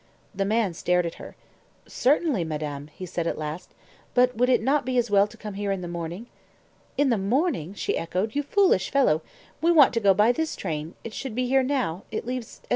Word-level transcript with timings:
The 0.33 0.45
man 0.45 0.73
stared 0.73 1.05
at 1.05 1.13
her. 1.21 1.35
"Certainly, 1.87 2.43
madame," 2.43 2.87
he 2.87 3.05
said 3.05 3.27
at 3.27 3.37
last; 3.37 3.69
"but 4.15 4.35
would 4.35 4.49
it 4.49 4.63
not 4.63 4.83
be 4.83 4.97
as 4.97 5.11
well 5.11 5.27
to 5.27 5.37
come 5.37 5.53
here 5.53 5.71
in 5.71 5.81
the 5.81 5.87
morning?" 5.87 6.25
"In 6.97 7.09
the 7.09 7.19
morning!" 7.19 7.75
she 7.75 7.95
echoed. 7.99 8.33
"You 8.33 8.41
foolish 8.41 8.89
fellow! 8.89 9.21
We 9.61 9.71
want 9.71 9.93
to 9.93 9.99
go 9.99 10.15
by 10.15 10.31
this 10.31 10.55
train 10.55 10.95
it 11.03 11.13
should 11.13 11.35
be 11.35 11.47
here 11.47 11.61
now 11.61 12.01
it 12.09 12.25
leaves 12.25 12.61
at 12.63 12.65
7. 12.65 12.69